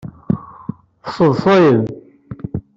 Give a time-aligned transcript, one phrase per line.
[1.03, 1.81] Teṣṣeḍṣayem.